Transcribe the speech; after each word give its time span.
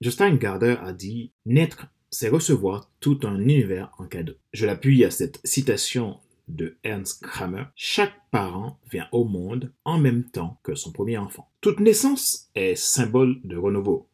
Justin 0.00 0.36
Gardner 0.36 0.76
a 0.82 0.94
dit 0.94 1.32
Naître, 1.44 1.86
c'est 2.10 2.30
recevoir 2.30 2.90
tout 3.00 3.20
un 3.24 3.38
univers 3.38 3.92
en 3.98 4.06
cadeau. 4.06 4.32
Je 4.54 4.64
l'appuie 4.64 5.04
à 5.04 5.10
cette 5.10 5.40
citation 5.44 6.20
de 6.48 6.78
Ernst 6.84 7.22
Kramer. 7.22 7.64
Chaque 7.76 8.14
parent 8.30 8.80
vient 8.90 9.08
au 9.12 9.24
monde 9.24 9.72
en 9.84 9.98
même 9.98 10.24
temps 10.24 10.58
que 10.62 10.74
son 10.74 10.90
premier 10.90 11.18
enfant. 11.18 11.50
Toute 11.60 11.80
naissance 11.80 12.48
est 12.54 12.76
symbole 12.76 13.40
de 13.44 13.58
renouveau. 13.58 14.08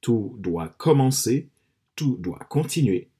Tout 0.00 0.34
doit 0.38 0.68
commencer, 0.68 1.48
tout 1.94 2.16
doit 2.18 2.44
continuer, 2.48 3.10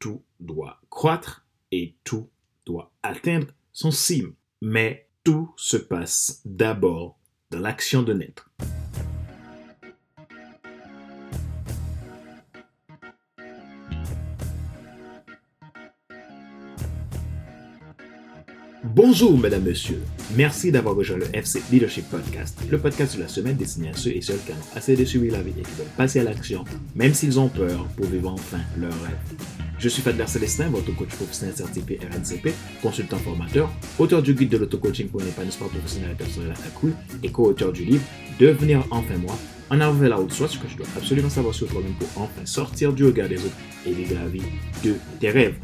tout 0.00 0.24
doit 0.40 0.80
croître 0.90 1.46
et 1.70 1.94
tout 2.02 2.28
doit 2.66 2.92
atteindre 3.04 3.46
son 3.72 3.92
cime. 3.92 4.34
Mais 4.60 5.08
tout 5.22 5.52
se 5.56 5.76
passe 5.76 6.42
d'abord 6.44 7.16
dans 7.50 7.60
l'action 7.60 8.02
de 8.02 8.12
naître. 8.12 8.50
Bonjour, 19.02 19.38
mesdames, 19.38 19.62
messieurs. 19.62 20.02
Merci 20.36 20.70
d'avoir 20.70 20.94
rejoint 20.94 21.16
le 21.16 21.24
FC 21.34 21.62
Leadership 21.72 22.04
Podcast, 22.10 22.60
le 22.70 22.76
podcast 22.76 23.16
de 23.16 23.22
la 23.22 23.28
semaine 23.28 23.56
destiné 23.56 23.88
à 23.88 23.94
ceux 23.94 24.10
et 24.10 24.20
celles 24.20 24.40
qui 24.40 24.52
ont 24.52 24.76
assez 24.76 24.94
de 24.94 25.06
suivre 25.06 25.32
la 25.32 25.40
vie 25.40 25.54
et 25.58 25.62
qui 25.62 25.70
veulent 25.78 25.86
passer 25.96 26.20
à 26.20 26.24
l'action, 26.24 26.66
même 26.94 27.14
s'ils 27.14 27.40
ont 27.40 27.48
peur, 27.48 27.86
pour 27.96 28.04
vivre 28.04 28.28
enfin 28.28 28.58
leur 28.78 28.92
rêve. 28.92 29.16
Je 29.78 29.88
suis 29.88 30.02
Fadler 30.02 30.26
Célestin, 30.26 30.68
votre 30.68 30.94
coach 30.94 31.08
professionnel 31.16 31.56
certifié 31.56 31.98
RNCP, 32.12 32.52
consultant 32.82 33.16
formateur, 33.16 33.70
auteur 33.98 34.20
du 34.20 34.34
guide 34.34 34.50
de 34.50 34.58
l'auto-coaching 34.58 35.08
pour 35.08 35.22
un 35.22 35.26
épanouissement 35.28 35.68
professionnel 35.68 36.10
et 36.12 36.16
personnel 36.16 36.52
accru 36.66 36.92
et 37.22 37.30
co-auteur 37.30 37.72
du 37.72 37.86
livre 37.86 38.04
Devenir 38.38 38.84
enfin 38.90 39.16
moi, 39.16 39.34
en 39.70 39.80
avant 39.80 40.02
la 40.02 40.20
haute 40.20 40.32
soit 40.32 40.48
ce 40.48 40.58
que 40.58 40.68
je 40.68 40.76
dois 40.76 40.86
absolument 40.98 41.30
savoir 41.30 41.54
sur 41.54 41.68
toi-même 41.68 41.94
pour 41.94 42.22
enfin 42.22 42.44
sortir 42.44 42.92
du 42.92 43.06
regard 43.06 43.30
des 43.30 43.38
autres 43.38 43.56
et 43.86 43.92
vivre 43.92 44.14
la 44.14 44.28
vie 44.28 44.42
de 44.84 44.96
tes 45.18 45.30
rêves. 45.30 45.54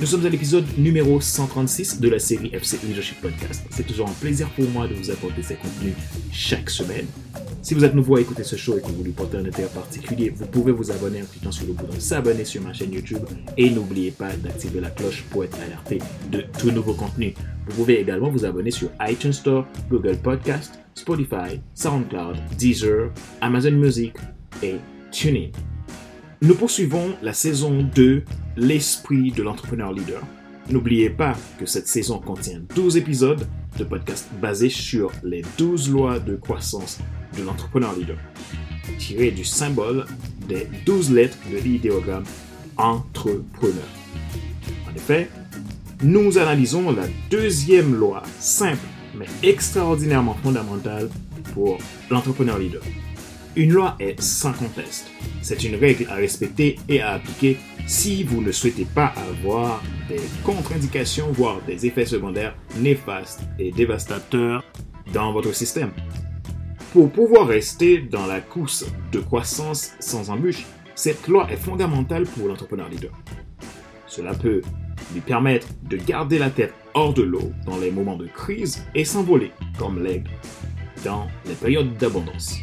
Nous 0.00 0.06
sommes 0.06 0.24
à 0.26 0.28
l'épisode 0.28 0.64
numéro 0.78 1.20
136 1.20 2.00
de 2.00 2.08
la 2.08 2.20
série 2.20 2.50
FC 2.52 2.78
Leadership 2.86 3.20
Podcast. 3.20 3.66
C'est 3.70 3.84
toujours 3.84 4.08
un 4.08 4.12
plaisir 4.12 4.48
pour 4.50 4.64
moi 4.70 4.86
de 4.86 4.94
vous 4.94 5.10
apporter 5.10 5.42
ces 5.42 5.56
contenus 5.56 5.94
chaque 6.30 6.70
semaine. 6.70 7.06
Si 7.62 7.74
vous 7.74 7.84
êtes 7.84 7.96
nouveau 7.96 8.14
à 8.14 8.20
écouter 8.20 8.44
ce 8.44 8.54
show 8.54 8.78
et 8.78 8.80
que 8.80 8.86
vous 8.86 9.02
lui 9.02 9.10
portez 9.10 9.38
un 9.38 9.44
intérêt 9.44 9.68
particulier, 9.68 10.30
vous 10.30 10.46
pouvez 10.46 10.70
vous 10.70 10.92
abonner 10.92 11.22
en 11.22 11.24
cliquant 11.24 11.50
sur 11.50 11.66
le 11.66 11.72
bouton 11.72 11.98
s'abonner 11.98 12.44
sur 12.44 12.62
ma 12.62 12.72
chaîne 12.72 12.92
YouTube 12.92 13.24
et 13.56 13.70
n'oubliez 13.70 14.12
pas 14.12 14.30
d'activer 14.36 14.80
la 14.80 14.90
cloche 14.90 15.24
pour 15.30 15.42
être 15.42 15.58
alerté 15.60 15.98
de 16.30 16.44
tout 16.60 16.70
nouveau 16.70 16.94
contenu. 16.94 17.34
Vous 17.66 17.74
pouvez 17.74 18.00
également 18.00 18.30
vous 18.30 18.44
abonner 18.44 18.70
sur 18.70 18.90
iTunes 19.00 19.32
Store, 19.32 19.66
Google 19.90 20.18
Podcast, 20.18 20.78
Spotify, 20.94 21.60
SoundCloud, 21.74 22.36
Deezer, 22.56 23.10
Amazon 23.40 23.72
Music 23.72 24.14
et 24.62 24.76
TuneIn. 25.10 25.50
Nous 26.40 26.54
poursuivons 26.54 27.16
la 27.20 27.32
saison 27.32 27.82
2, 27.82 28.22
l'esprit 28.56 29.32
de 29.32 29.42
l'entrepreneur 29.42 29.92
leader. 29.92 30.22
N'oubliez 30.70 31.10
pas 31.10 31.36
que 31.58 31.66
cette 31.66 31.88
saison 31.88 32.20
contient 32.20 32.60
12 32.76 32.96
épisodes 32.96 33.44
de 33.76 33.82
podcast 33.82 34.28
basés 34.40 34.68
sur 34.68 35.10
les 35.24 35.42
12 35.58 35.90
lois 35.90 36.20
de 36.20 36.36
croissance 36.36 37.00
de 37.36 37.42
l'entrepreneur 37.42 37.92
leader, 37.98 38.18
tirés 38.98 39.32
du 39.32 39.44
symbole 39.44 40.06
des 40.46 40.68
12 40.86 41.12
lettres 41.12 41.38
de 41.52 41.58
l'idéogramme 41.58 42.24
entrepreneur. 42.76 43.88
En 44.88 44.94
effet, 44.94 45.28
nous 46.04 46.38
analysons 46.38 46.92
la 46.92 47.08
deuxième 47.32 47.96
loi 47.96 48.22
simple 48.38 48.86
mais 49.16 49.26
extraordinairement 49.42 50.34
fondamentale 50.34 51.10
pour 51.52 51.78
l'entrepreneur 52.10 52.60
leader. 52.60 52.82
Une 53.58 53.72
loi 53.72 53.96
est 53.98 54.20
sans 54.22 54.52
conteste. 54.52 55.10
C'est 55.42 55.64
une 55.64 55.74
règle 55.74 56.06
à 56.08 56.14
respecter 56.14 56.78
et 56.88 57.00
à 57.00 57.14
appliquer 57.14 57.56
si 57.88 58.22
vous 58.22 58.40
ne 58.40 58.52
souhaitez 58.52 58.84
pas 58.84 59.12
avoir 59.28 59.82
des 60.08 60.20
contre-indications, 60.44 61.32
voire 61.32 61.60
des 61.66 61.84
effets 61.84 62.06
secondaires 62.06 62.54
néfastes 62.76 63.40
et 63.58 63.72
dévastateurs 63.72 64.62
dans 65.12 65.32
votre 65.32 65.52
système. 65.52 65.90
Pour 66.92 67.10
pouvoir 67.10 67.48
rester 67.48 67.98
dans 67.98 68.26
la 68.26 68.40
course 68.40 68.86
de 69.10 69.18
croissance 69.18 69.90
sans 69.98 70.30
embûche, 70.30 70.64
cette 70.94 71.26
loi 71.26 71.50
est 71.50 71.56
fondamentale 71.56 72.26
pour 72.26 72.46
l'entrepreneur 72.46 72.88
leader. 72.88 73.10
Cela 74.06 74.34
peut 74.34 74.62
lui 75.12 75.20
permettre 75.20 75.66
de 75.82 75.96
garder 75.96 76.38
la 76.38 76.50
tête 76.50 76.74
hors 76.94 77.12
de 77.12 77.22
l'eau 77.22 77.50
dans 77.66 77.78
les 77.78 77.90
moments 77.90 78.16
de 78.16 78.28
crise 78.28 78.86
et 78.94 79.04
s'envoler 79.04 79.50
comme 79.80 80.00
l'aigle 80.00 80.30
dans 81.04 81.26
les 81.44 81.54
périodes 81.54 81.96
d'abondance. 81.96 82.60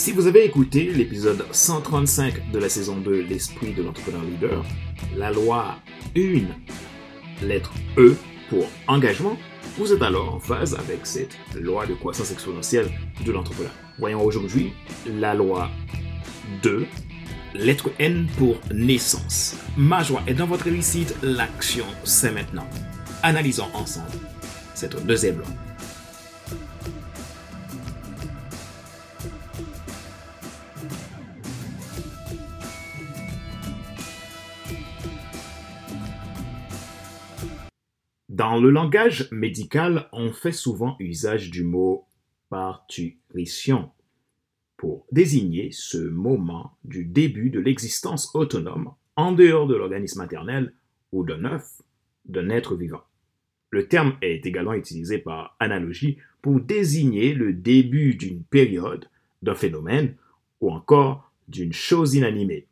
Si 0.00 0.12
vous 0.12 0.26
avez 0.26 0.46
écouté 0.46 0.86
l'épisode 0.94 1.44
135 1.52 2.52
de 2.52 2.58
la 2.58 2.70
saison 2.70 2.96
2 2.96 3.20
L'esprit 3.20 3.74
de 3.74 3.82
l'entrepreneur 3.82 4.22
leader, 4.22 4.64
la 5.14 5.30
loi 5.30 5.76
1, 6.16 7.46
lettre 7.46 7.74
E 7.98 8.16
pour 8.48 8.64
engagement, 8.86 9.36
vous 9.76 9.92
êtes 9.92 10.00
alors 10.00 10.36
en 10.36 10.40
phase 10.40 10.74
avec 10.74 11.04
cette 11.04 11.36
loi 11.54 11.84
de 11.84 11.92
croissance 11.92 12.32
exponentielle 12.32 12.90
de 13.26 13.30
l'entrepreneur. 13.30 13.72
Voyons 13.98 14.24
aujourd'hui 14.24 14.72
la 15.06 15.34
loi 15.34 15.68
2, 16.62 16.86
lettre 17.52 17.90
N 17.98 18.26
pour 18.38 18.58
naissance. 18.72 19.54
Ma 19.76 20.02
joie 20.02 20.22
est 20.26 20.32
dans 20.32 20.46
votre 20.46 20.64
réussite, 20.64 21.14
l'action 21.22 21.84
c'est 22.04 22.32
maintenant. 22.32 22.66
Analysons 23.22 23.68
ensemble 23.74 24.18
cette 24.74 25.04
deuxième 25.04 25.36
loi. 25.36 25.69
Dans 38.40 38.58
le 38.58 38.70
langage 38.70 39.28
médical, 39.32 40.08
on 40.12 40.32
fait 40.32 40.50
souvent 40.50 40.96
usage 40.98 41.50
du 41.50 41.62
mot 41.62 42.06
parturition 42.48 43.90
pour 44.78 45.04
désigner 45.12 45.68
ce 45.72 45.98
moment 45.98 46.72
du 46.82 47.04
début 47.04 47.50
de 47.50 47.60
l'existence 47.60 48.34
autonome 48.34 48.94
en 49.14 49.32
dehors 49.32 49.66
de 49.66 49.76
l'organisme 49.76 50.20
maternel 50.20 50.72
ou 51.12 51.22
d'un 51.22 51.44
œuf 51.44 51.82
d'un 52.24 52.48
être 52.48 52.76
vivant. 52.76 53.02
Le 53.68 53.88
terme 53.88 54.16
est 54.22 54.46
également 54.46 54.72
utilisé 54.72 55.18
par 55.18 55.54
analogie 55.60 56.16
pour 56.40 56.60
désigner 56.60 57.34
le 57.34 57.52
début 57.52 58.14
d'une 58.14 58.42
période, 58.42 59.10
d'un 59.42 59.54
phénomène 59.54 60.16
ou 60.62 60.70
encore 60.70 61.30
d'une 61.48 61.74
chose 61.74 62.14
inanimée. 62.14 62.66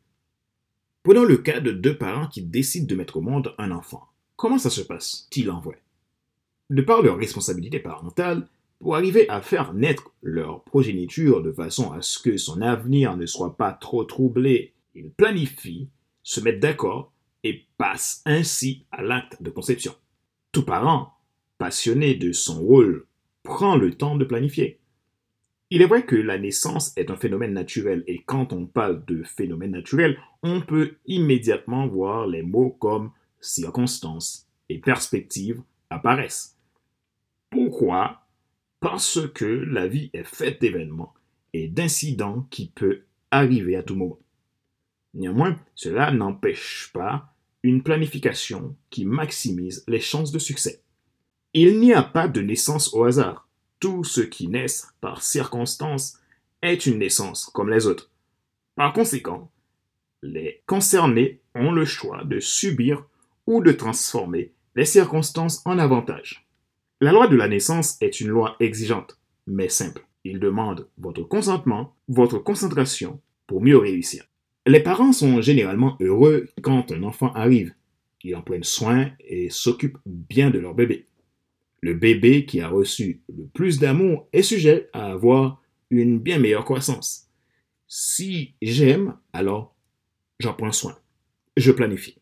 Prenons 1.03 1.25
le 1.25 1.37
cas 1.37 1.59
de 1.59 1.71
deux 1.71 1.95
parents 1.95 2.27
qui 2.27 2.41
décident 2.41 2.87
de 2.87 2.95
mettre 2.95 3.17
au 3.17 3.21
monde 3.21 3.53
un 3.59 3.69
enfant. 3.69 4.08
Comment 4.39 4.57
ça 4.57 4.69
se 4.69 4.79
passe-t-il 4.79 5.51
en 5.51 5.61
De 6.69 6.81
par 6.81 7.01
leur 7.01 7.17
responsabilité 7.17 7.77
parentale, 7.77 8.47
pour 8.79 8.95
arriver 8.95 9.27
à 9.27 9.41
faire 9.41 9.73
naître 9.73 10.13
leur 10.23 10.63
progéniture 10.63 11.43
de 11.43 11.51
façon 11.51 11.91
à 11.91 12.01
ce 12.01 12.19
que 12.19 12.37
son 12.37 12.61
avenir 12.61 13.17
ne 13.17 13.25
soit 13.25 13.57
pas 13.57 13.73
trop 13.73 14.05
troublé, 14.05 14.71
ils 14.95 15.09
planifient, 15.09 15.89
se 16.23 16.39
mettent 16.39 16.61
d'accord 16.61 17.11
et 17.43 17.65
passent 17.77 18.21
ainsi 18.25 18.85
à 18.93 19.01
l'acte 19.01 19.43
de 19.43 19.49
conception. 19.49 19.93
Tout 20.53 20.63
parent, 20.63 21.17
passionné 21.57 22.15
de 22.15 22.31
son 22.31 22.61
rôle, 22.61 23.07
prend 23.43 23.75
le 23.75 23.93
temps 23.93 24.15
de 24.15 24.23
planifier. 24.23 24.79
Il 25.69 25.81
est 25.81 25.87
vrai 25.87 26.05
que 26.05 26.15
la 26.15 26.37
naissance 26.37 26.93
est 26.95 27.11
un 27.11 27.17
phénomène 27.17 27.51
naturel 27.51 28.05
et 28.07 28.23
quand 28.25 28.53
on 28.53 28.67
parle 28.67 29.03
de 29.03 29.21
phénomène 29.21 29.71
naturel, 29.71 30.17
on 30.43 30.61
peut 30.61 30.93
immédiatement 31.07 31.87
voir 31.87 32.25
les 32.25 32.41
mots 32.41 32.69
comme 32.79 33.11
circonstances 33.41 34.47
et 34.69 34.79
perspectives 34.79 35.61
apparaissent. 35.89 36.57
Pourquoi? 37.49 38.21
Parce 38.79 39.27
que 39.33 39.45
la 39.45 39.87
vie 39.87 40.09
est 40.13 40.23
faite 40.23 40.61
d'événements 40.61 41.13
et 41.53 41.67
d'incidents 41.67 42.47
qui 42.49 42.67
peuvent 42.69 43.01
arriver 43.31 43.75
à 43.75 43.83
tout 43.83 43.95
moment. 43.95 44.19
Néanmoins, 45.13 45.59
cela 45.75 46.11
n'empêche 46.11 46.91
pas 46.93 47.33
une 47.63 47.83
planification 47.83 48.75
qui 48.89 49.05
maximise 49.05 49.83
les 49.87 49.99
chances 49.99 50.31
de 50.31 50.39
succès. 50.39 50.83
Il 51.53 51.79
n'y 51.79 51.93
a 51.93 52.03
pas 52.03 52.27
de 52.27 52.41
naissance 52.41 52.93
au 52.93 53.03
hasard. 53.03 53.47
Tout 53.79 54.03
ce 54.03 54.21
qui 54.21 54.47
naît 54.47 54.67
par 55.01 55.23
circonstance 55.23 56.19
est 56.61 56.85
une 56.85 56.99
naissance 56.99 57.45
comme 57.45 57.69
les 57.69 57.87
autres. 57.87 58.11
Par 58.75 58.93
conséquent, 58.93 59.51
les 60.21 60.61
concernés 60.67 61.41
ont 61.55 61.71
le 61.71 61.85
choix 61.85 62.23
de 62.23 62.39
subir 62.39 63.05
ou 63.49 63.63
de 63.63 63.71
transformer 63.71 64.53
les 64.75 64.85
circonstances 64.85 65.63
en 65.65 65.79
avantage. 65.79 66.47
La 67.01 67.11
loi 67.11 67.27
de 67.27 67.35
la 67.35 67.47
naissance 67.47 67.97
est 67.99 68.21
une 68.21 68.27
loi 68.27 68.55
exigeante, 68.59 69.17
mais 69.47 69.69
simple. 69.69 70.05
Il 70.23 70.39
demande 70.39 70.87
votre 70.99 71.23
consentement, 71.23 71.95
votre 72.07 72.37
concentration 72.37 73.19
pour 73.47 73.61
mieux 73.61 73.77
réussir. 73.77 74.23
Les 74.67 74.81
parents 74.81 75.13
sont 75.13 75.41
généralement 75.41 75.97
heureux 75.99 76.47
quand 76.61 76.91
un 76.91 77.01
enfant 77.01 77.33
arrive. 77.33 77.73
Ils 78.23 78.35
en 78.35 78.43
prennent 78.43 78.63
soin 78.63 79.11
et 79.19 79.49
s'occupent 79.49 79.97
bien 80.05 80.51
de 80.51 80.59
leur 80.59 80.75
bébé. 80.75 81.07
Le 81.81 81.95
bébé 81.95 82.45
qui 82.45 82.61
a 82.61 82.67
reçu 82.67 83.21
le 83.35 83.47
plus 83.47 83.79
d'amour 83.79 84.27
est 84.31 84.43
sujet 84.43 84.89
à 84.93 85.11
avoir 85.11 85.59
une 85.89 86.19
bien 86.19 86.37
meilleure 86.37 86.65
croissance. 86.65 87.29
Si 87.87 88.53
j'aime, 88.61 89.15
alors 89.33 89.73
j'en 90.39 90.53
prends 90.53 90.71
soin. 90.71 90.95
Je 91.57 91.71
planifie. 91.71 92.18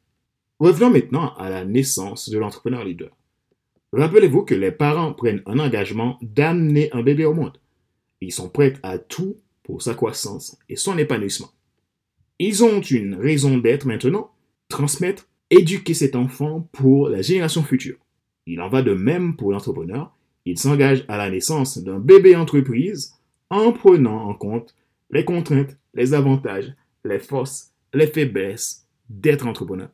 Revenons 0.60 0.90
maintenant 0.90 1.36
à 1.36 1.50
la 1.50 1.66
naissance 1.66 2.30
de 2.30 2.38
l'entrepreneur 2.40 2.84
leader. 2.84 3.16
Rappelez-vous 3.94 4.44
que 4.44 4.56
les 4.56 4.72
parents 4.72 5.14
prennent 5.14 5.44
un 5.46 5.60
engagement 5.60 6.18
d'amener 6.22 6.92
un 6.94 7.04
bébé 7.04 7.26
au 7.26 7.34
monde. 7.34 7.60
Ils 8.22 8.32
sont 8.32 8.50
prêts 8.50 8.74
à 8.82 8.98
tout 8.98 9.38
pour 9.64 9.84
sa 9.84 9.94
croissance 9.94 10.58
et 10.68 10.76
son 10.76 10.98
épanouissement. 10.98 11.52
Ils 12.40 12.64
ont 12.64 12.82
une 12.82 13.16
raison 13.16 13.58
d'être 13.58 13.86
maintenant, 13.86 14.32
transmettre, 14.68 15.28
éduquer 15.52 15.94
cet 15.94 16.16
enfant 16.16 16.68
pour 16.72 17.10
la 17.10 17.22
génération 17.22 17.64
future. 17.64 17.98
Il 18.48 18.60
en 18.62 18.70
va 18.70 18.82
de 18.82 18.94
même 18.94 19.36
pour 19.36 19.52
l'entrepreneur. 19.52 20.16
Il 20.46 20.58
s'engage 20.58 21.06
à 21.08 21.18
la 21.18 21.30
naissance 21.30 21.78
d'un 21.78 22.00
bébé 22.00 22.36
entreprise 22.36 23.14
en 23.50 23.72
prenant 23.72 24.28
en 24.28 24.34
compte 24.34 24.76
les 25.12 25.24
contraintes, 25.24 25.78
les 25.94 26.14
avantages, 26.14 26.74
les 27.06 27.20
forces, 27.20 27.74
les 27.94 28.08
faiblesses 28.08 28.88
d'être 29.10 29.48
entrepreneur. 29.48 29.90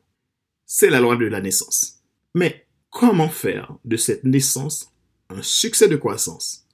C'est 0.66 0.90
la 0.90 1.00
loi 1.00 1.16
de 1.16 1.26
la 1.26 1.40
naissance. 1.40 2.02
Mais 2.34 2.66
comment 2.90 3.28
faire 3.28 3.76
de 3.84 3.96
cette 3.96 4.24
naissance 4.24 4.92
un 5.28 5.42
succès 5.42 5.88
de 5.88 5.96
croissance? 5.96 6.66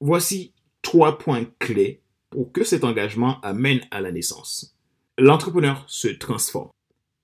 Voici 0.00 0.52
trois 0.82 1.18
points 1.18 1.46
clés 1.58 2.02
pour 2.30 2.52
que 2.52 2.62
cet 2.62 2.84
engagement 2.84 3.40
amène 3.40 3.80
à 3.90 4.00
la 4.00 4.12
naissance. 4.12 4.76
L'entrepreneur 5.18 5.84
se 5.88 6.08
transforme. 6.08 6.70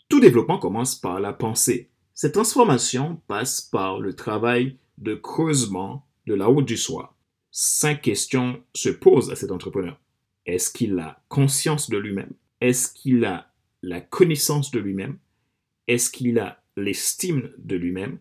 Tout 0.08 0.20
développement 0.20 0.58
commence 0.58 0.96
par 0.96 1.20
la 1.20 1.32
pensée. 1.32 1.91
Cette 2.12 2.35
transformation 2.35 3.20
passe 3.29 3.61
par 3.61 4.00
le 4.00 4.14
travail 4.14 4.79
de 4.99 5.14
creusement 5.14 6.06
de 6.26 6.35
la 6.35 6.47
route 6.47 6.67
du 6.67 6.76
soi. 6.76 7.17
Cinq 7.52 8.02
questions 8.02 8.61
se 8.75 8.88
posent 8.88 9.31
à 9.31 9.37
cet 9.37 9.52
entrepreneur. 9.52 10.00
Est-ce 10.47 10.70
qu'il 10.73 10.99
a 10.99 11.23
conscience 11.29 11.88
de 11.88 11.99
lui-même? 11.99 12.32
Est-ce 12.61 12.93
qu'il 12.93 13.25
a 13.25 13.52
la 13.82 14.00
connaissance 14.00 14.70
de 14.73 14.81
lui-même? 14.81 15.19
Est-ce 15.86 16.10
qu'il 16.10 16.38
a 16.38 16.62
l'estime 16.76 17.50
de 17.58 17.76
lui-même? 17.76 18.19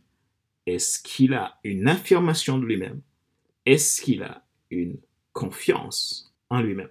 Est-ce 0.65 1.01
qu'il 1.01 1.33
a 1.33 1.59
une 1.63 1.87
affirmation 1.87 2.57
de 2.57 2.65
lui-même? 2.65 3.01
Est-ce 3.65 4.01
qu'il 4.01 4.23
a 4.23 4.45
une 4.69 4.97
confiance 5.31 6.33
en 6.49 6.61
lui-même? 6.61 6.89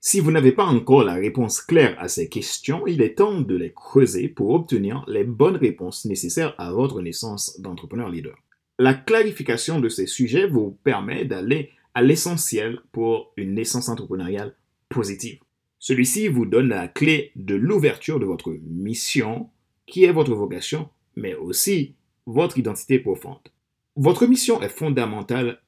Si 0.00 0.18
vous 0.18 0.32
n'avez 0.32 0.50
pas 0.50 0.64
encore 0.64 1.04
la 1.04 1.14
réponse 1.14 1.60
claire 1.60 1.96
à 2.00 2.08
ces 2.08 2.28
questions, 2.28 2.86
il 2.88 3.02
est 3.02 3.18
temps 3.18 3.40
de 3.40 3.54
les 3.54 3.72
creuser 3.72 4.28
pour 4.28 4.50
obtenir 4.50 5.04
les 5.06 5.22
bonnes 5.22 5.56
réponses 5.56 6.04
nécessaires 6.06 6.56
à 6.58 6.72
votre 6.72 7.00
naissance 7.00 7.60
d'entrepreneur 7.60 8.08
leader. 8.08 8.36
La 8.80 8.94
clarification 8.94 9.78
de 9.78 9.88
ces 9.88 10.06
sujets 10.06 10.48
vous 10.48 10.72
permet 10.82 11.24
d'aller 11.24 11.70
à 11.94 12.02
l'essentiel 12.02 12.80
pour 12.90 13.32
une 13.36 13.54
naissance 13.54 13.88
entrepreneuriale 13.88 14.56
positive. 14.88 15.38
Celui-ci 15.78 16.26
vous 16.26 16.46
donne 16.46 16.68
la 16.68 16.88
clé 16.88 17.30
de 17.36 17.54
l'ouverture 17.54 18.18
de 18.18 18.24
votre 18.24 18.50
mission, 18.64 19.50
qui 19.92 20.04
est 20.04 20.12
votre 20.12 20.34
vocation, 20.34 20.88
mais 21.16 21.34
aussi 21.34 21.96
votre 22.24 22.56
identité 22.56 22.98
profonde. 22.98 23.52
Votre 23.94 24.26
mission 24.26 24.62
est 24.62 24.70
fondamentale 24.70 25.60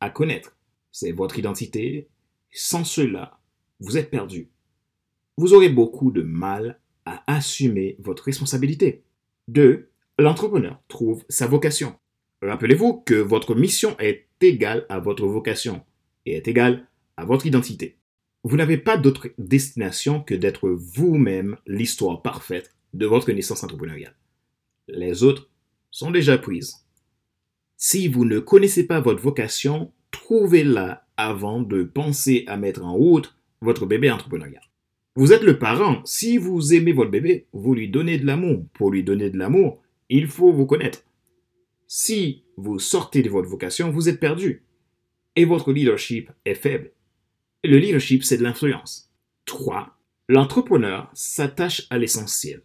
à 0.00 0.10
connaître. 0.10 0.56
C'est 0.90 1.12
votre 1.12 1.38
identité. 1.38 2.08
Sans 2.50 2.82
cela, 2.82 3.38
vous 3.78 3.96
êtes 3.96 4.10
perdu. 4.10 4.50
Vous 5.36 5.54
aurez 5.54 5.68
beaucoup 5.68 6.10
de 6.10 6.22
mal 6.22 6.80
à 7.04 7.22
assumer 7.32 7.94
votre 8.00 8.24
responsabilité. 8.24 9.04
2. 9.46 9.88
L'entrepreneur 10.18 10.82
trouve 10.88 11.24
sa 11.28 11.46
vocation. 11.46 11.94
Rappelez-vous 12.42 13.02
que 13.06 13.14
votre 13.14 13.54
mission 13.54 13.96
est 14.00 14.26
égale 14.40 14.86
à 14.88 14.98
votre 14.98 15.28
vocation 15.28 15.84
et 16.26 16.32
est 16.32 16.48
égale 16.48 16.88
à 17.16 17.24
votre 17.24 17.46
identité. 17.46 17.96
Vous 18.42 18.56
n'avez 18.56 18.76
pas 18.76 18.96
d'autre 18.96 19.28
destination 19.38 20.20
que 20.20 20.34
d'être 20.34 20.68
vous-même 20.68 21.56
l'histoire 21.68 22.22
parfaite 22.22 22.74
de 22.92 23.06
votre 23.06 23.30
naissance 23.32 23.64
entrepreneuriale. 23.64 24.16
Les 24.88 25.22
autres 25.22 25.50
sont 25.90 26.10
déjà 26.10 26.38
prises. 26.38 26.86
Si 27.76 28.08
vous 28.08 28.24
ne 28.24 28.38
connaissez 28.38 28.86
pas 28.86 29.00
votre 29.00 29.22
vocation, 29.22 29.92
trouvez-la 30.10 31.06
avant 31.16 31.62
de 31.62 31.82
penser 31.82 32.44
à 32.46 32.56
mettre 32.56 32.84
en 32.84 32.94
route 32.94 33.36
votre 33.60 33.86
bébé 33.86 34.10
entrepreneurial. 34.10 34.62
Vous 35.14 35.32
êtes 35.32 35.42
le 35.42 35.58
parent. 35.58 36.00
Si 36.04 36.38
vous 36.38 36.72
aimez 36.72 36.92
votre 36.92 37.10
bébé, 37.10 37.46
vous 37.52 37.74
lui 37.74 37.88
donnez 37.88 38.18
de 38.18 38.26
l'amour. 38.26 38.64
Pour 38.72 38.90
lui 38.90 39.04
donner 39.04 39.30
de 39.30 39.38
l'amour, 39.38 39.82
il 40.08 40.26
faut 40.26 40.52
vous 40.52 40.66
connaître. 40.66 41.04
Si 41.86 42.44
vous 42.56 42.78
sortez 42.78 43.22
de 43.22 43.28
votre 43.28 43.48
vocation, 43.48 43.90
vous 43.90 44.08
êtes 44.08 44.20
perdu. 44.20 44.64
Et 45.36 45.44
votre 45.44 45.72
leadership 45.72 46.30
est 46.44 46.54
faible. 46.54 46.92
Le 47.64 47.78
leadership, 47.78 48.24
c'est 48.24 48.38
de 48.38 48.42
l'influence. 48.42 49.10
3. 49.46 49.98
L'entrepreneur 50.28 51.10
s'attache 51.12 51.86
à 51.90 51.98
l'essentiel, 51.98 52.62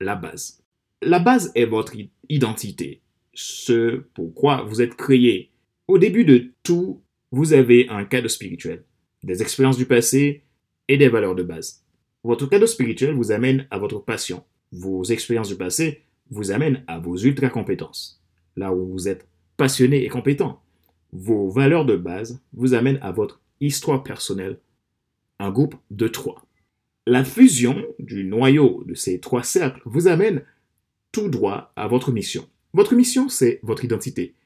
la 0.00 0.16
base. 0.16 0.62
La 1.02 1.18
base 1.18 1.52
est 1.54 1.64
votre 1.64 1.94
identité, 2.28 3.02
ce 3.34 4.02
pourquoi 4.14 4.62
vous 4.62 4.82
êtes 4.82 4.96
créé. 4.96 5.50
Au 5.88 5.98
début 5.98 6.24
de 6.24 6.52
tout, 6.62 7.02
vous 7.30 7.52
avez 7.52 7.88
un 7.88 8.04
cadre 8.04 8.28
spirituel, 8.28 8.84
des 9.22 9.42
expériences 9.42 9.76
du 9.76 9.86
passé 9.86 10.44
et 10.88 10.96
des 10.96 11.08
valeurs 11.08 11.34
de 11.34 11.42
base. 11.42 11.84
Votre 12.22 12.46
cadre 12.46 12.66
spirituel 12.66 13.14
vous 13.14 13.32
amène 13.32 13.66
à 13.70 13.78
votre 13.78 14.00
passion. 14.00 14.44
Vos 14.72 15.04
expériences 15.04 15.48
du 15.48 15.56
passé 15.56 16.02
vous 16.30 16.50
amènent 16.50 16.84
à 16.86 16.98
vos 16.98 17.16
ultra 17.16 17.48
compétences, 17.48 18.22
là 18.56 18.72
où 18.72 18.86
vous 18.86 19.08
êtes 19.08 19.26
passionné 19.56 20.04
et 20.04 20.08
compétent. 20.08 20.62
Vos 21.12 21.50
valeurs 21.50 21.84
de 21.84 21.96
base 21.96 22.40
vous 22.52 22.74
amènent 22.74 23.00
à 23.02 23.10
votre 23.10 23.40
histoire 23.60 24.02
personnelle, 24.02 24.60
un 25.38 25.50
groupe 25.50 25.74
de 25.90 26.08
trois. 26.08 26.46
La 27.10 27.24
fusion 27.24 27.84
du 27.98 28.22
noyau 28.22 28.84
de 28.86 28.94
ces 28.94 29.18
trois 29.18 29.42
cercles 29.42 29.82
vous 29.84 30.06
amène 30.06 30.44
tout 31.10 31.28
droit 31.28 31.72
à 31.74 31.88
votre 31.88 32.12
mission. 32.12 32.48
Votre 32.72 32.94
mission, 32.94 33.28
c'est 33.28 33.58
votre 33.64 33.84
identité. 33.84 34.36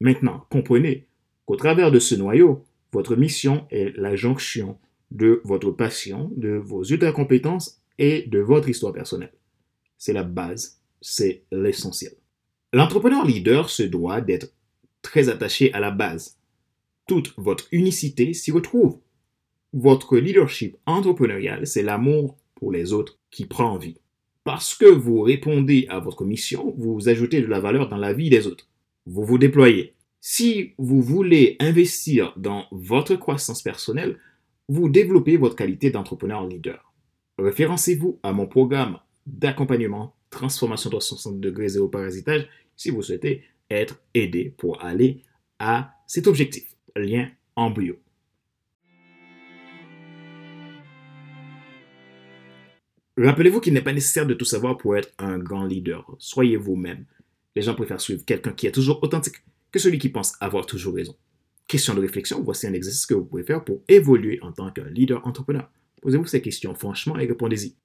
Maintenant, 0.00 0.44
comprenez 0.50 1.06
qu'au 1.46 1.56
travers 1.56 1.90
de 1.90 1.98
ce 1.98 2.14
noyau, 2.14 2.62
votre 2.92 3.16
mission 3.16 3.66
est 3.70 3.96
la 3.96 4.16
jonction 4.16 4.76
de 5.10 5.40
votre 5.44 5.70
passion, 5.70 6.30
de 6.36 6.50
vos 6.50 6.84
ultra 6.84 7.10
compétences 7.12 7.80
et 7.96 8.24
de 8.26 8.38
votre 8.38 8.68
histoire 8.68 8.92
personnelle. 8.92 9.32
C'est 9.96 10.12
la 10.12 10.22
base, 10.22 10.78
c'est 11.00 11.44
l'essentiel. 11.50 12.12
L'entrepreneur 12.74 13.24
leader 13.24 13.70
se 13.70 13.84
doit 13.84 14.20
d'être 14.20 14.52
très 15.00 15.30
attaché 15.30 15.72
à 15.72 15.80
la 15.80 15.90
base. 15.90 16.36
Toute 17.06 17.32
votre 17.38 17.66
unicité 17.72 18.34
s'y 18.34 18.52
retrouve. 18.52 18.98
Votre 19.72 20.18
leadership 20.18 20.76
entrepreneurial, 20.86 21.64
c'est 21.66 21.82
l'amour 21.82 22.36
pour 22.56 22.72
les 22.72 22.92
autres 22.92 23.18
qui 23.30 23.46
prend 23.46 23.78
vie. 23.78 23.98
Parce 24.42 24.74
que 24.74 24.86
vous 24.86 25.20
répondez 25.20 25.86
à 25.88 26.00
votre 26.00 26.24
mission, 26.24 26.74
vous 26.76 27.08
ajoutez 27.08 27.40
de 27.40 27.46
la 27.46 27.60
valeur 27.60 27.88
dans 27.88 27.96
la 27.96 28.12
vie 28.12 28.30
des 28.30 28.48
autres. 28.48 28.66
Vous 29.06 29.24
vous 29.24 29.38
déployez. 29.38 29.94
Si 30.20 30.72
vous 30.76 31.00
voulez 31.00 31.56
investir 31.60 32.34
dans 32.36 32.66
votre 32.72 33.14
croissance 33.14 33.62
personnelle, 33.62 34.18
vous 34.68 34.88
développez 34.88 35.36
votre 35.36 35.56
qualité 35.56 35.90
d'entrepreneur 35.90 36.46
leader. 36.46 36.92
Référencez-vous 37.38 38.18
à 38.22 38.32
mon 38.32 38.46
programme 38.46 38.98
d'accompagnement 39.26 40.14
Transformation 40.30 40.90
360 40.90 41.40
degrés 41.40 41.68
zéro 41.68 41.88
parasitage 41.88 42.48
si 42.76 42.90
vous 42.90 43.02
souhaitez 43.02 43.44
être 43.70 44.00
aidé 44.14 44.54
pour 44.56 44.82
aller 44.84 45.22
à 45.58 45.94
cet 46.06 46.26
objectif. 46.26 46.76
Lien 46.96 47.28
en 47.56 47.70
bio. 47.70 47.96
Rappelez-vous 53.16 53.60
qu'il 53.60 53.74
n'est 53.74 53.82
pas 53.82 53.92
nécessaire 53.92 54.26
de 54.26 54.34
tout 54.34 54.44
savoir 54.44 54.78
pour 54.78 54.96
être 54.96 55.12
un 55.18 55.38
grand 55.38 55.64
leader. 55.64 56.06
Soyez 56.18 56.56
vous-même. 56.56 57.04
Les 57.56 57.62
gens 57.62 57.74
préfèrent 57.74 58.00
suivre 58.00 58.24
quelqu'un 58.24 58.52
qui 58.52 58.66
est 58.66 58.72
toujours 58.72 59.02
authentique 59.02 59.42
que 59.72 59.78
celui 59.78 59.98
qui 59.98 60.08
pense 60.08 60.34
avoir 60.40 60.66
toujours 60.66 60.94
raison. 60.94 61.16
Question 61.66 61.94
de 61.94 62.00
réflexion, 62.00 62.42
voici 62.42 62.66
un 62.66 62.72
exercice 62.72 63.06
que 63.06 63.14
vous 63.14 63.24
pouvez 63.24 63.44
faire 63.44 63.64
pour 63.64 63.82
évoluer 63.88 64.38
en 64.42 64.52
tant 64.52 64.70
qu'un 64.70 64.88
leader 64.88 65.24
entrepreneur. 65.26 65.70
Posez-vous 66.02 66.26
ces 66.26 66.42
questions 66.42 66.74
franchement 66.74 67.18
et 67.18 67.26
répondez-y. 67.26 67.76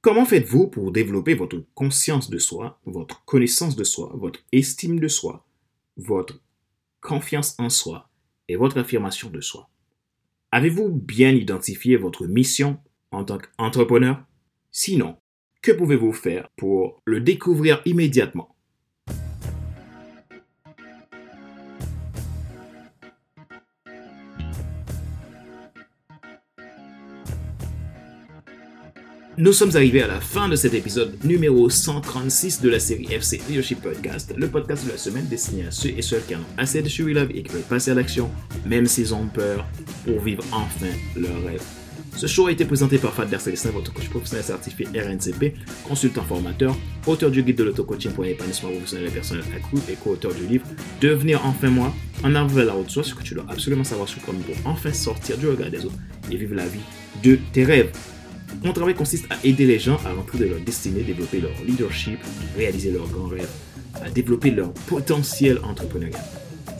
Comment 0.00 0.24
faites-vous 0.24 0.68
pour 0.68 0.92
développer 0.92 1.34
votre 1.34 1.64
conscience 1.74 2.30
de 2.30 2.38
soi, 2.38 2.80
votre 2.86 3.24
connaissance 3.24 3.76
de 3.76 3.84
soi, 3.84 4.12
votre 4.14 4.40
estime 4.52 5.00
de 5.00 5.08
soi, 5.08 5.44
votre 5.96 6.40
confiance 7.00 7.54
en 7.58 7.68
soi 7.68 8.08
et 8.48 8.56
votre 8.56 8.78
affirmation 8.78 9.28
de 9.28 9.40
soi? 9.40 9.68
Avez-vous 10.52 10.88
bien 10.88 11.30
identifié 11.30 11.96
votre 11.96 12.26
mission 12.26 12.78
en 13.10 13.24
tant 13.24 13.38
qu'entrepreneur? 13.38 14.24
Sinon, 14.70 15.16
que 15.62 15.72
pouvez-vous 15.72 16.12
faire 16.12 16.48
pour 16.56 17.00
le 17.04 17.20
découvrir 17.20 17.80
immédiatement? 17.86 18.54
Nous 29.38 29.52
sommes 29.52 29.74
arrivés 29.76 30.02
à 30.02 30.08
la 30.08 30.20
fin 30.20 30.48
de 30.48 30.56
cet 30.56 30.74
épisode 30.74 31.16
numéro 31.24 31.70
136 31.70 32.60
de 32.60 32.68
la 32.68 32.80
série 32.80 33.06
FC 33.12 33.40
Leadership 33.48 33.80
Podcast, 33.80 34.34
le 34.36 34.48
podcast 34.48 34.84
de 34.84 34.90
la 34.90 34.98
semaine 34.98 35.28
destiné 35.28 35.66
à 35.66 35.70
ceux 35.70 35.90
et 35.90 36.02
celles 36.02 36.26
qui 36.26 36.34
en 36.34 36.40
ont 36.40 36.56
assez 36.56 36.82
de 36.82 36.88
vie 36.88 37.38
et 37.38 37.42
qui 37.44 37.52
veulent 37.52 37.62
passer 37.62 37.92
à 37.92 37.94
l'action, 37.94 38.30
même 38.66 38.86
s'ils 38.86 39.14
ont 39.14 39.28
peur, 39.28 39.64
pour 40.04 40.20
vivre 40.20 40.42
enfin 40.50 40.92
leur 41.14 41.44
rêve 41.44 41.62
Ce 42.18 42.26
show 42.26 42.48
a 42.48 42.50
été 42.50 42.64
présenté 42.64 42.98
par 42.98 43.14
Fadler 43.14 43.38
Célestin, 43.38 43.70
votre 43.70 43.92
coach 43.92 44.08
professionnel 44.08 44.44
certifié 44.44 44.88
RNCP, 44.92 45.54
consultant 45.86 46.24
formateur, 46.24 46.76
auteur 47.06 47.30
du 47.30 47.44
guide 47.44 47.58
de 47.58 47.62
l'auto-coaching 47.62 48.10
pour 48.10 48.24
l'épanouissement 48.24 48.70
professionnel 48.70 49.06
et 49.06 49.10
personnel 49.12 49.44
accru 49.54 49.78
et 49.88 49.94
co-auteur 49.94 50.34
du 50.34 50.44
livre 50.48 50.66
Devenir 51.00 51.46
enfin 51.46 51.70
moi, 51.70 51.94
en 52.24 52.34
avant 52.34 52.48
vers 52.48 52.64
la 52.64 52.76
haute 52.76 52.90
soi, 52.90 53.04
ce 53.04 53.14
que 53.14 53.22
tu 53.22 53.34
dois 53.34 53.44
absolument 53.48 53.84
savoir 53.84 54.08
sur 54.08 54.20
comment 54.22 54.40
pour 54.40 54.56
enfin 54.64 54.92
sortir 54.92 55.38
du 55.38 55.46
regard 55.46 55.70
des 55.70 55.84
autres 55.84 55.94
et 56.28 56.34
vivre 56.34 56.56
la 56.56 56.66
vie 56.66 56.80
de 57.22 57.38
tes 57.52 57.64
rêves. 57.64 57.92
Mon 58.64 58.72
travail 58.72 58.94
consiste 58.94 59.26
à 59.30 59.36
aider 59.44 59.66
les 59.66 59.78
gens 59.78 60.00
à 60.04 60.12
rentrer 60.12 60.38
de 60.38 60.46
leur 60.46 60.58
destinée, 60.58 61.02
développer 61.02 61.40
leur 61.40 61.52
leadership, 61.64 62.18
réaliser 62.56 62.90
leurs 62.90 63.06
grands 63.06 63.28
rêves, 63.28 63.48
à 63.94 64.10
développer 64.10 64.50
leur 64.50 64.72
potentiel 64.72 65.60
entrepreneurial. 65.62 66.20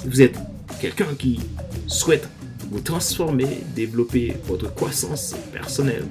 Si 0.00 0.09
vous 0.09 0.21
êtes 0.21 0.37
quelqu'un 0.80 1.14
qui 1.16 1.38
souhaite 1.87 2.28
vous 2.70 2.80
transformer, 2.80 3.62
développer 3.75 4.37
votre 4.44 4.75
croissance 4.75 5.34
personnelle, 5.52 6.04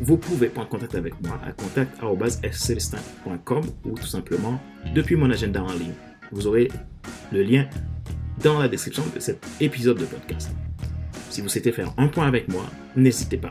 vous 0.00 0.16
pouvez 0.16 0.48
prendre 0.48 0.68
contact 0.68 0.94
avec 0.94 1.20
moi 1.22 1.38
à 1.44 1.50
contact.fcelestin.com 1.52 3.64
ou 3.84 3.94
tout 3.94 4.06
simplement 4.06 4.58
depuis 4.94 5.16
mon 5.16 5.30
agenda 5.30 5.62
en 5.62 5.72
ligne. 5.72 5.92
Vous 6.32 6.46
aurez 6.46 6.68
le 7.32 7.42
lien 7.42 7.66
dans 8.42 8.58
la 8.58 8.68
description 8.68 9.02
de 9.14 9.20
cet 9.20 9.46
épisode 9.60 9.98
de 9.98 10.06
podcast. 10.06 10.50
Si 11.28 11.42
vous 11.42 11.48
souhaitez 11.48 11.72
faire 11.72 11.92
un 11.98 12.06
point 12.08 12.26
avec 12.26 12.48
moi, 12.48 12.64
n'hésitez 12.96 13.36
pas. 13.36 13.50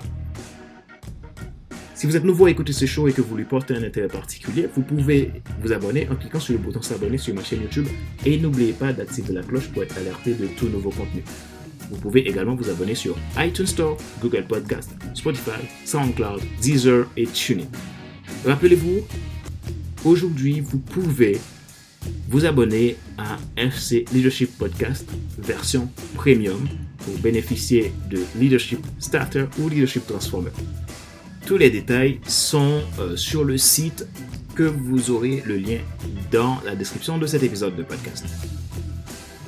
Si 1.93 2.07
vous 2.07 2.15
êtes 2.15 2.23
nouveau 2.23 2.45
à 2.45 2.51
écouter 2.51 2.71
ce 2.71 2.85
show 2.85 3.09
et 3.09 3.13
que 3.13 3.21
vous 3.21 3.35
lui 3.35 3.43
portez 3.43 3.75
un 3.75 3.83
intérêt 3.83 4.07
particulier, 4.07 4.69
vous 4.73 4.81
pouvez 4.81 5.43
vous 5.61 5.73
abonner 5.73 6.07
en 6.09 6.15
cliquant 6.15 6.39
sur 6.39 6.53
le 6.53 6.59
bouton 6.59 6.81
s'abonner 6.81 7.17
sur 7.17 7.35
ma 7.35 7.43
chaîne 7.43 7.61
YouTube 7.61 7.87
et 8.25 8.39
n'oubliez 8.39 8.71
pas 8.73 8.93
d'activer 8.93 9.33
la 9.33 9.43
cloche 9.43 9.67
pour 9.69 9.83
être 9.83 9.97
alerté 9.97 10.33
de 10.33 10.47
tout 10.47 10.69
nouveau 10.69 10.91
contenu. 10.91 11.23
Vous 11.89 11.97
pouvez 11.97 12.27
également 12.27 12.55
vous 12.55 12.69
abonner 12.69 12.95
sur 12.95 13.15
iTunes 13.37 13.67
Store, 13.67 13.97
Google 14.21 14.45
Podcast, 14.47 14.91
Spotify, 15.13 15.61
SoundCloud, 15.85 16.41
Deezer 16.61 17.07
et 17.17 17.25
TuneIn. 17.25 17.65
Rappelez-vous, 18.45 19.01
aujourd'hui, 20.05 20.59
vous 20.61 20.79
pouvez 20.79 21.39
vous 22.29 22.45
abonner 22.45 22.95
à 23.17 23.37
FC 23.57 24.05
Leadership 24.13 24.57
Podcast 24.57 25.09
version 25.37 25.89
premium 26.13 26.67
pour 26.99 27.17
bénéficier 27.19 27.91
de 28.09 28.19
Leadership 28.35 28.79
Starter 28.99 29.45
ou 29.59 29.69
Leadership 29.69 30.05
Transformer. 30.05 30.51
Tous 31.45 31.57
les 31.57 31.69
détails 31.69 32.19
sont 32.27 32.81
euh, 32.99 33.15
sur 33.15 33.43
le 33.43 33.57
site 33.57 34.05
que 34.55 34.63
vous 34.63 35.09
aurez 35.09 35.41
le 35.45 35.57
lien 35.57 35.79
dans 36.31 36.59
la 36.65 36.75
description 36.75 37.17
de 37.17 37.25
cet 37.25 37.43
épisode 37.43 37.75
de 37.75 37.83
podcast. 37.83 38.25